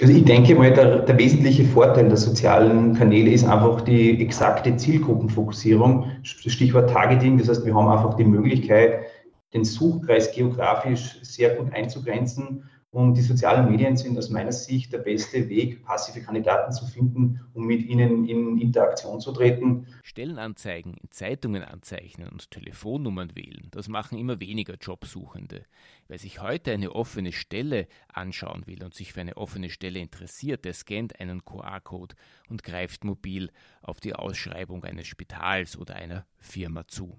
[0.00, 4.76] Also ich denke mal, der, der, wesentliche Vorteil der sozialen Kanäle ist einfach die exakte
[4.76, 7.38] Zielgruppenfokussierung, Stichwort Targeting.
[7.38, 9.06] Das heißt, wir haben einfach die Möglichkeit,
[9.54, 14.98] den Suchkreis geografisch sehr gut einzugrenzen und die sozialen Medien sind aus meiner Sicht der
[14.98, 19.86] beste Weg, passive Kandidaten zu finden, um mit ihnen in Interaktion zu treten.
[20.02, 25.64] Stellenanzeigen in Zeitungen anzeichnen und Telefonnummern wählen, das machen immer weniger Jobsuchende.
[26.08, 30.64] Wer sich heute eine offene Stelle anschauen will und sich für eine offene Stelle interessiert,
[30.64, 32.14] der scannt einen QR-Code
[32.48, 33.50] und greift mobil
[33.82, 37.14] auf die Ausschreibung eines Spitals oder einer Firma zu.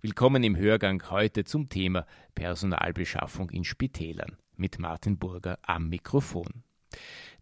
[0.00, 6.62] Willkommen im Hörgang heute zum Thema Personalbeschaffung in Spitälern mit Martin Burger am Mikrofon.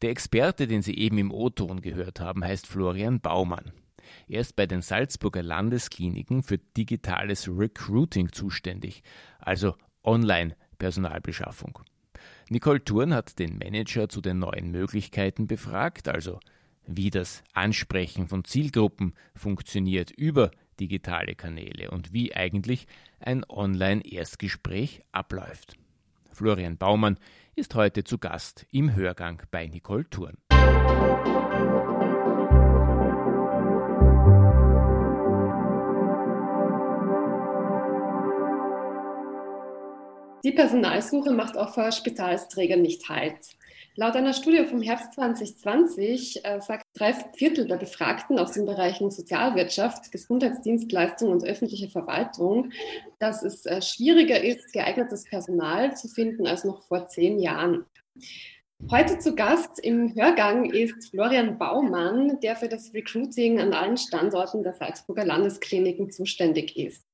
[0.00, 3.72] Der Experte, den Sie eben im O-Ton gehört haben, heißt Florian Baumann.
[4.28, 9.02] Er ist bei den Salzburger Landeskliniken für digitales Recruiting zuständig,
[9.38, 11.78] also Online-Personalbeschaffung.
[12.48, 16.40] Nicole Thurn hat den Manager zu den neuen Möglichkeiten befragt, also
[16.86, 20.50] wie das Ansprechen von Zielgruppen funktioniert über
[20.82, 22.86] digitale Kanäle und wie eigentlich
[23.20, 25.76] ein Online-Erstgespräch abläuft.
[26.32, 27.18] Florian Baumann
[27.54, 30.38] ist heute zu Gast im Hörgang bei Nicole Thurn.
[40.44, 43.36] Die Personalsuche macht auch vor Spitalsträgern nicht Halt.
[43.94, 49.10] Laut einer Studie vom Herbst 2020 äh, sagt drei Viertel der Befragten aus den Bereichen
[49.10, 52.72] Sozialwirtschaft, Gesundheitsdienstleistung und öffentliche Verwaltung,
[53.18, 57.84] dass es äh, schwieriger ist, geeignetes Personal zu finden als noch vor zehn Jahren.
[58.90, 64.64] Heute zu Gast im Hörgang ist Florian Baumann, der für das Recruiting an allen Standorten
[64.64, 67.04] der Salzburger Landeskliniken zuständig ist.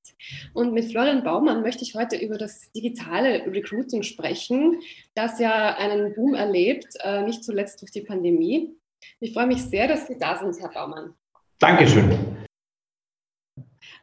[0.55, 4.81] Und mit Florian Baumann möchte ich heute über das digitale Recruiting sprechen,
[5.15, 8.75] das ja einen Boom erlebt, äh, nicht zuletzt durch die Pandemie.
[9.21, 11.15] Ich freue mich sehr, dass Sie da sind, Herr Baumann.
[11.59, 12.37] Dankeschön.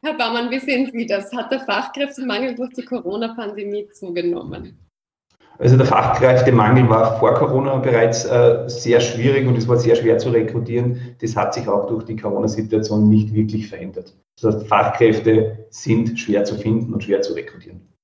[0.02, 1.32] Herr Baumann, wie sehen Sie das?
[1.34, 4.80] Hat der Fachkräftemangel durch die Corona-Pandemie zugenommen?
[5.58, 10.18] Also der Fachkräftemangel war vor Corona bereits äh, sehr schwierig und es war sehr schwer
[10.18, 11.16] zu rekrutieren.
[11.22, 14.14] Das hat sich auch durch die Corona-Situation nicht wirklich verändert.
[14.42, 17.96] Das heißt, Fachkräfte sind schwer zu finden und schwer zu rekrutieren.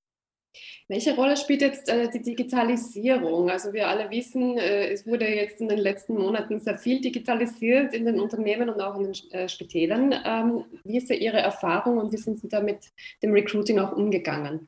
[0.87, 3.49] Welche Rolle spielt jetzt äh, die Digitalisierung?
[3.49, 7.93] Also wir alle wissen, äh, es wurde jetzt in den letzten Monaten sehr viel digitalisiert
[7.93, 10.13] in den Unternehmen und auch in den äh, Spitälern.
[10.25, 12.91] Ähm, wie ist Ihre Erfahrung und wie sind Sie da mit
[13.23, 14.67] dem Recruiting auch umgegangen?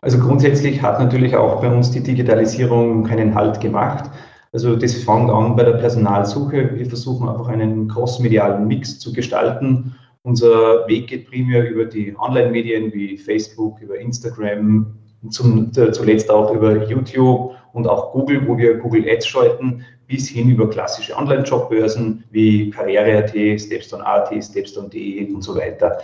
[0.00, 4.10] Also grundsätzlich hat natürlich auch bei uns die Digitalisierung keinen Halt gemacht.
[4.52, 6.76] Also das fängt an bei der Personalsuche.
[6.76, 9.96] Wir versuchen einfach einen crossmedialen Mix zu gestalten.
[10.24, 14.86] Unser Weg geht primär über die Online-Medien wie Facebook, über Instagram,
[15.30, 20.50] zum, zuletzt auch über YouTube und auch Google, wo wir Google Ads schalten, bis hin
[20.50, 25.98] über klassische Online-Jobbörsen wie Karriere.at, Stepstone.at, Stepstone.de und so weiter.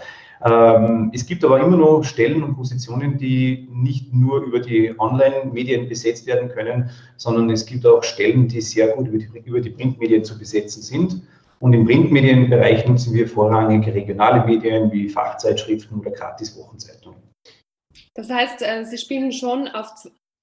[0.45, 5.89] Ähm, es gibt aber immer noch Stellen und Positionen, die nicht nur über die Online-Medien
[5.89, 9.71] besetzt werden können, sondern es gibt auch Stellen, die sehr gut über die, über die
[9.71, 11.23] Printmedien zu besetzen sind.
[11.61, 17.21] Und im Printmedienbereich nutzen wir vorrangig regionale Medien wie Fachzeitschriften oder Gratis-Wochenzeitungen.
[18.15, 19.93] Das heißt, äh, Sie spielen schon auf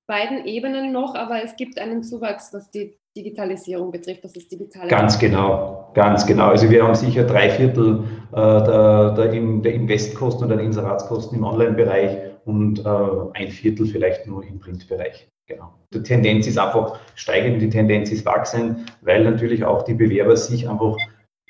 [0.08, 4.90] beiden Ebenen noch, aber es gibt einen Zuwachs, was die Digitalisierung betrifft, das ist digitale.
[4.90, 6.48] Ganz genau, ganz genau.
[6.48, 11.46] Also wir haben sicher drei Viertel äh, der, der, der Investkosten und der Inseratskosten im
[11.46, 12.90] Online-Bereich und äh,
[13.34, 15.30] ein Viertel vielleicht nur im Printbereich.
[15.48, 15.74] Genau.
[15.94, 20.68] Die Tendenz ist einfach steigend, die Tendenz ist wachsend, weil natürlich auch die Bewerber sich
[20.68, 20.98] einfach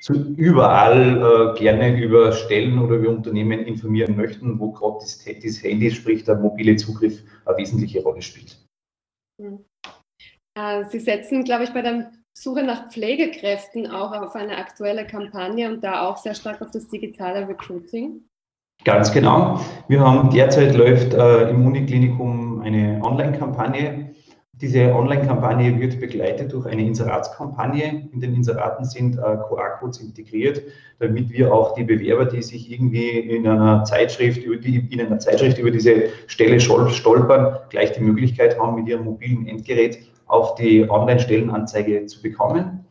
[0.00, 5.62] zu überall äh, gerne über Stellen oder über Unternehmen informieren möchten, wo gerade das, das
[5.62, 8.62] Handy, sprich der mobile Zugriff, eine wesentliche Rolle spielt.
[9.42, 9.64] Mhm.
[10.56, 15.72] Äh, Sie setzen, glaube ich, bei der Suche nach Pflegekräften auch auf eine aktuelle Kampagne
[15.72, 18.28] und da auch sehr stark auf das digitale Recruiting.
[18.84, 19.60] Ganz genau.
[19.88, 24.10] Wir haben derzeit läuft äh, im Uniklinikum eine Online-Kampagne.
[24.54, 28.08] Diese Online-Kampagne wird begleitet durch eine Inseratskampagne.
[28.12, 30.62] In den Inseraten sind äh, QR-Codes integriert,
[30.98, 35.18] damit wir auch die Bewerber, die sich irgendwie in einer Zeitschrift über die, in einer
[35.18, 40.88] Zeitschrift über diese Stelle stolpern, gleich die Möglichkeit haben, mit ihrem mobilen Endgerät auf die
[40.88, 42.84] Online-Stellenanzeige zu bekommen.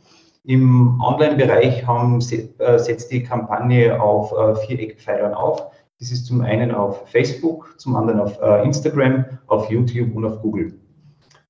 [0.45, 5.63] Im Online-Bereich äh, setzt die Kampagne auf äh, vier Eckpfeilern auf.
[6.05, 10.39] Das ist zum einen auf Facebook, zum anderen auf äh, Instagram, auf YouTube und auf
[10.39, 10.79] Google.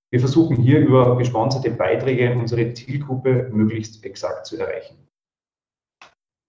[0.10, 4.96] Wir versuchen hier über gesponserte Beiträge unsere Zielgruppe möglichst exakt zu erreichen.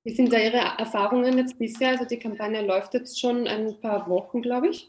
[0.05, 1.91] Wie sind da Ihre Erfahrungen jetzt bisher?
[1.91, 4.89] Also die Kampagne läuft jetzt schon ein paar Wochen, glaube ich.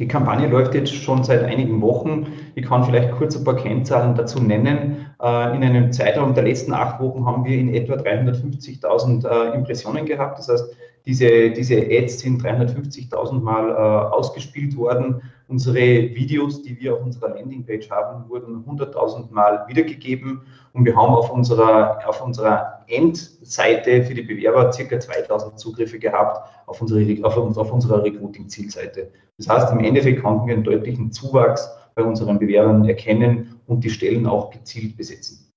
[0.00, 2.26] Die Kampagne läuft jetzt schon seit einigen Wochen.
[2.56, 5.14] Ich kann vielleicht kurz ein paar Kennzahlen dazu nennen.
[5.22, 10.06] Äh, in einem Zeitraum der letzten acht Wochen haben wir in etwa 350.000 äh, Impressionen
[10.06, 10.40] gehabt.
[10.40, 10.74] Das heißt,
[11.06, 15.22] diese, diese Ads sind 350.000 Mal äh, ausgespielt worden.
[15.48, 15.80] Unsere
[16.14, 20.42] Videos, die wir auf unserer Landingpage haben, wurden 100.000 Mal wiedergegeben.
[20.72, 26.48] Und wir haben auf unserer, auf unserer Endseite für die Bewerber circa 2.000 Zugriffe gehabt
[26.66, 29.10] auf unsere, auf, auf unserer Recruiting-Zielseite.
[29.38, 33.90] Das heißt, im Endeffekt konnten wir einen deutlichen Zuwachs bei unseren Bewerbern erkennen und die
[33.90, 35.51] Stellen auch gezielt besetzen.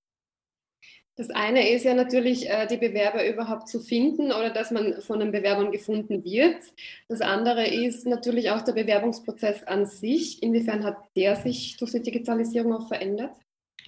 [1.17, 5.19] Das eine ist ja natürlich, äh, die Bewerber überhaupt zu finden oder dass man von
[5.19, 6.57] den Bewerbern gefunden wird.
[7.07, 10.44] Das andere ist natürlich auch der Bewerbungsprozess an sich.
[10.44, 13.31] Inwiefern hat der sich durch die Digitalisierung auch verändert?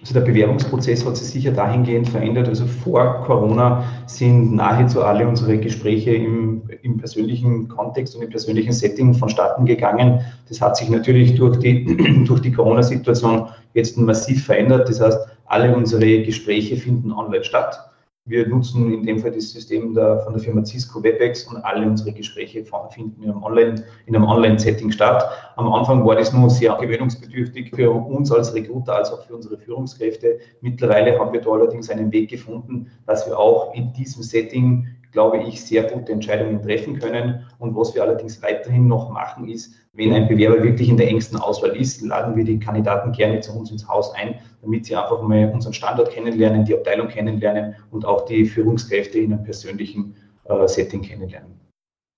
[0.00, 2.48] Also der Bewerbungsprozess hat sich sicher dahingehend verändert.
[2.48, 8.72] Also vor Corona sind nahezu alle unsere Gespräche im, im persönlichen Kontext und im persönlichen
[8.72, 10.20] Setting vonstatten gegangen.
[10.48, 14.88] Das hat sich natürlich durch die, durch die Corona-Situation jetzt massiv verändert.
[14.88, 17.88] Das heißt, alle unsere Gespräche finden online statt.
[18.28, 21.86] Wir nutzen in dem Fall das System der, von der Firma Cisco WebEx und alle
[21.86, 25.24] unsere Gespräche finden in einem Online, in einem Online-Setting statt.
[25.56, 29.56] Am Anfang war das nur sehr gewöhnungsbedürftig für uns als Recruiter als auch für unsere
[29.56, 30.40] Führungskräfte.
[30.60, 35.42] Mittlerweile haben wir da allerdings einen Weg gefunden, dass wir auch in diesem Setting glaube
[35.42, 37.46] ich, sehr gute Entscheidungen treffen können.
[37.58, 41.38] Und was wir allerdings weiterhin noch machen, ist, wenn ein Bewerber wirklich in der engsten
[41.38, 45.22] Auswahl ist, laden wir die Kandidaten gerne zu uns ins Haus ein, damit sie einfach
[45.22, 50.14] mal unseren Standort kennenlernen, die Abteilung kennenlernen und auch die Führungskräfte in einem persönlichen
[50.44, 51.58] äh, Setting kennenlernen.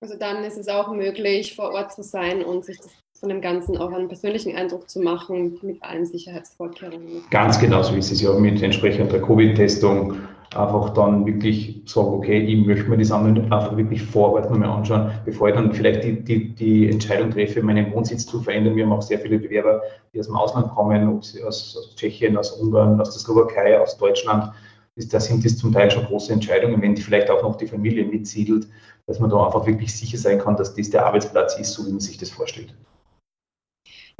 [0.03, 2.91] Also dann ist es auch möglich, vor Ort zu sein und sich das
[3.21, 7.23] von dem Ganzen auch einen persönlichen Eindruck zu machen mit allen Sicherheitsvorkehrungen.
[7.31, 10.17] Ganz genau so ist es ja mit entsprechender Covid-Testung.
[10.57, 15.11] Einfach dann wirklich sagen, okay, ich möchte mir das einfach wirklich vor Ort nochmal anschauen,
[15.27, 18.75] bevor ich dann vielleicht die, die, die Entscheidung treffe, meinen Wohnsitz zu verändern.
[18.75, 19.83] Wir haben auch sehr viele Bewerber,
[20.13, 23.79] die aus dem Ausland kommen, ob sie aus, aus Tschechien, aus Ungarn, aus der Slowakei,
[23.79, 24.51] aus Deutschland.
[24.97, 28.05] Da sind das zum Teil schon große Entscheidungen, wenn die vielleicht auch noch die Familie
[28.07, 28.67] mitsiedelt,
[29.07, 31.91] dass man da einfach wirklich sicher sein kann, dass das der Arbeitsplatz ist, so wie
[31.91, 32.75] man sich das vorstellt.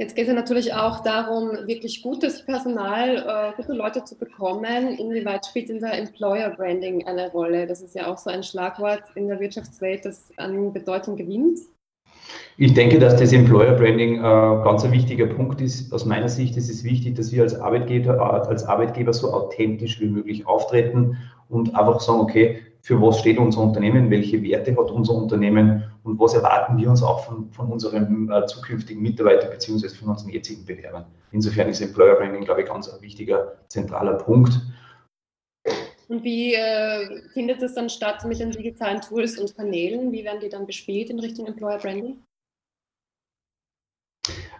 [0.01, 4.97] Jetzt geht es ja natürlich auch darum, wirklich gutes Personal, äh, gute Leute zu bekommen.
[4.97, 7.67] Inwieweit spielt denn der Employer Branding eine Rolle?
[7.67, 11.59] Das ist ja auch so ein Schlagwort in der Wirtschaftswelt, das an Bedeutung gewinnt.
[12.57, 15.93] Ich denke, dass das Employer Branding äh, ganz ein wichtiger Punkt ist.
[15.93, 20.01] Aus meiner Sicht ist es wichtig, dass wir als Arbeitgeber, äh, als Arbeitgeber so authentisch
[20.01, 24.89] wie möglich auftreten und einfach sagen, okay, für was steht unser Unternehmen, welche Werte hat
[24.91, 29.95] unser Unternehmen und was erwarten wir uns auch von, von unseren äh, zukünftigen Mitarbeitern beziehungsweise
[29.95, 31.05] von unseren jetzigen Bewerbern.
[31.31, 34.59] Insofern ist Employer Branding, glaube ich, ganz ein wichtiger, zentraler Punkt.
[36.07, 40.11] Und wie äh, findet es dann statt mit den digitalen Tools und Kanälen?
[40.11, 42.17] Wie werden die dann bespielt in Richtung Employer Branding?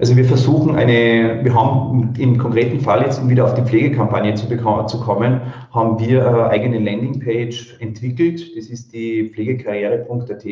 [0.02, 4.34] Also wir versuchen eine, wir haben im konkreten Fall jetzt, um wieder auf die Pflegekampagne
[4.34, 8.58] zu, zu kommen, haben wir eine eigene Landingpage entwickelt.
[8.58, 10.44] Das ist die pflegekarriere.at,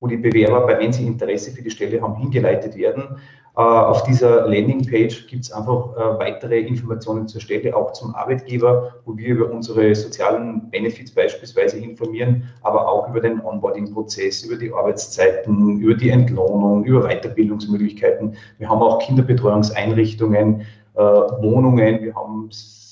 [0.00, 3.18] wo die Bewerber, wenn sie Interesse für die Stelle haben, hingeleitet werden.
[3.56, 8.94] Äh, auf dieser Landingpage gibt es einfach äh, weitere Informationen zur Stelle, auch zum Arbeitgeber,
[9.04, 14.72] wo wir über unsere sozialen Benefits beispielsweise informieren, aber auch über den Onboarding-Prozess, über die
[14.72, 18.36] Arbeitszeiten, über die Entlohnung, über Weiterbildungsmöglichkeiten.
[18.58, 20.62] Wir haben auch Kinderbetreuungseinrichtungen,
[20.94, 22.02] äh, Wohnungen.
[22.02, 22.48] Wir haben,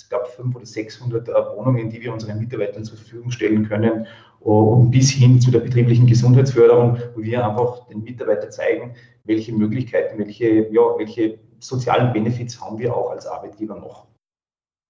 [0.08, 4.06] es gab 500 oder 600 Wohnungen, die wir unseren Mitarbeitern zur Verfügung stellen können
[4.40, 10.18] und bis hin zu der betrieblichen Gesundheitsförderung, wo wir einfach den Mitarbeitern zeigen, welche Möglichkeiten,
[10.18, 14.06] welche, ja, welche sozialen Benefits haben wir auch als Arbeitgeber noch.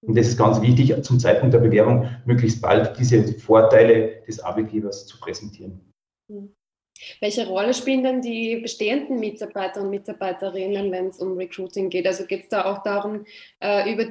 [0.07, 5.05] Und das ist ganz wichtig, zum Zeitpunkt der Bewerbung möglichst bald diese Vorteile des Arbeitgebers
[5.05, 5.81] zu präsentieren.
[6.31, 6.53] Hm.
[7.21, 12.07] Welche Rolle spielen denn die bestehenden Mitarbeiter und Mitarbeiterinnen, wenn es um Recruiting geht?
[12.07, 13.25] Also geht es da auch darum,
[13.59, 14.05] äh, über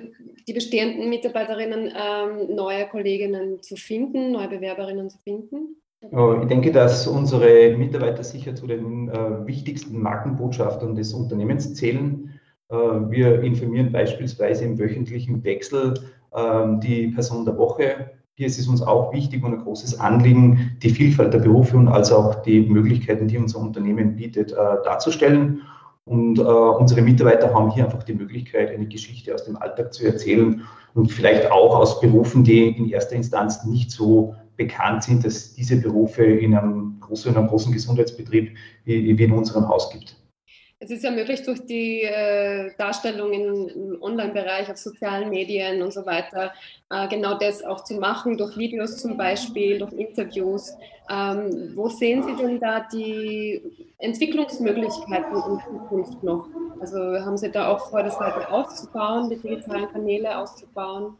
[0.46, 5.76] die bestehenden Mitarbeiterinnen ähm, neue Kolleginnen zu finden, neue Bewerberinnen zu finden?
[6.00, 12.38] Ich denke, dass unsere Mitarbeiter sicher zu den äh, wichtigsten Markenbotschaftern des Unternehmens zählen.
[12.68, 15.94] Äh, wir informieren beispielsweise im wöchentlichen Wechsel
[16.32, 18.17] äh, die Person der Woche.
[18.38, 21.88] Hier ist es uns auch wichtig und ein großes Anliegen, die Vielfalt der Berufe und
[21.88, 24.54] also auch die Möglichkeiten, die unser Unternehmen bietet, äh,
[24.84, 25.62] darzustellen.
[26.04, 30.06] Und äh, unsere Mitarbeiter haben hier einfach die Möglichkeit, eine Geschichte aus dem Alltag zu
[30.06, 30.62] erzählen
[30.94, 35.80] und vielleicht auch aus Berufen, die in erster Instanz nicht so bekannt sind, dass diese
[35.80, 38.54] Berufe in einem großen, in einem großen Gesundheitsbetrieb
[38.84, 40.14] wie, wie in unserem Haus gibt.
[40.80, 45.92] Es ist ja möglich, durch die äh, Darstellung im, im Online-Bereich, auf sozialen Medien und
[45.92, 46.52] so weiter,
[46.88, 50.72] äh, genau das auch zu machen, durch Videos zum Beispiel, durch Interviews.
[51.10, 53.60] Ähm, wo sehen Sie denn da die
[53.98, 56.46] Entwicklungsmöglichkeiten in Zukunft noch?
[56.80, 61.16] Also haben Sie da auch vor, das weiter auszubauen, die digitalen Kanäle auszubauen?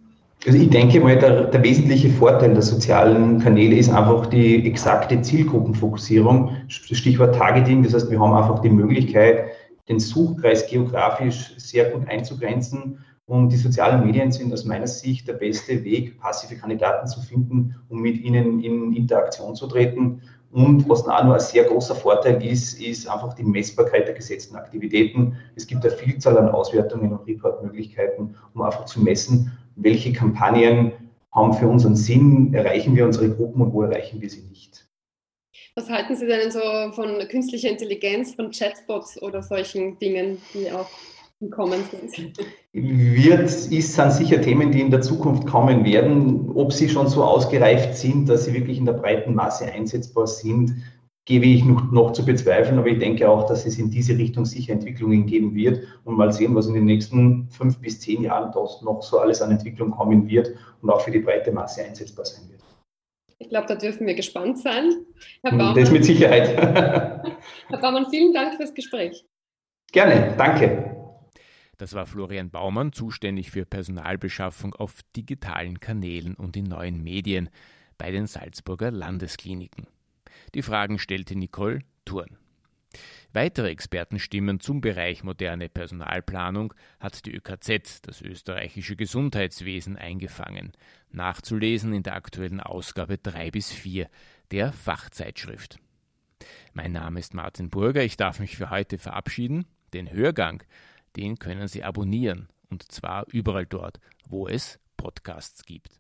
[0.47, 5.21] Also ich denke mal, der, der, wesentliche Vorteil der sozialen Kanäle ist einfach die exakte
[5.21, 7.83] Zielgruppenfokussierung, Stichwort Targeting.
[7.83, 9.51] Das heißt, wir haben einfach die Möglichkeit,
[9.89, 12.99] den Suchkreis geografisch sehr gut einzugrenzen.
[13.27, 17.75] Und die sozialen Medien sind aus meiner Sicht der beste Weg, passive Kandidaten zu finden,
[17.89, 20.23] um mit ihnen in Interaktion zu treten.
[20.51, 24.57] Und was auch noch ein sehr großer Vorteil ist, ist einfach die Messbarkeit der gesetzten
[24.57, 25.37] Aktivitäten.
[25.57, 30.93] Es gibt eine Vielzahl an Auswertungen und Reportmöglichkeiten, um einfach zu messen, welche Kampagnen
[31.33, 34.87] haben für uns einen Sinn, erreichen wir unsere Gruppen und wo erreichen wir sie nicht.
[35.75, 36.61] Was halten Sie denn so
[36.93, 40.89] von künstlicher Intelligenz, von Chatbots oder solchen Dingen, die auch
[41.53, 42.37] Kommen sind?
[42.73, 46.51] Wird, ist, sind sicher Themen, die in der Zukunft kommen werden.
[46.57, 50.75] Ob sie schon so ausgereift sind, dass sie wirklich in der breiten Masse einsetzbar sind,
[51.29, 54.47] gebe ich noch, noch zu bezweifeln, aber ich denke auch, dass es in diese Richtung
[54.47, 58.51] sicher Entwicklungen geben wird und mal sehen, was in den nächsten fünf bis zehn Jahren
[58.51, 62.25] dort noch so alles an Entwicklung kommen wird und auch für die breite Masse einsetzbar
[62.25, 62.63] sein wird.
[63.39, 65.05] Ich glaube, da dürfen wir gespannt sein.
[65.43, 66.49] Herr Baumann, das mit Sicherheit.
[67.69, 69.27] Herr Baumann, vielen Dank fürs Gespräch.
[69.93, 70.97] Gerne, danke.
[71.77, 77.51] Das war Florian Baumann, zuständig für Personalbeschaffung auf digitalen Kanälen und in neuen Medien
[77.99, 79.87] bei den Salzburger Landeskliniken.
[80.55, 82.39] Die Fragen stellte Nicole Thurn.
[83.33, 90.73] Weitere Expertenstimmen zum Bereich moderne Personalplanung hat die ÖKZ, das österreichische Gesundheitswesen, eingefangen.
[91.11, 94.09] Nachzulesen in der aktuellen Ausgabe 3 bis 4
[94.51, 95.79] der Fachzeitschrift.
[96.73, 99.67] Mein Name ist Martin Burger, ich darf mich für heute verabschieden.
[99.93, 100.63] Den Hörgang,
[101.17, 105.97] den können Sie abonnieren, und zwar überall dort, wo es Podcasts gibt.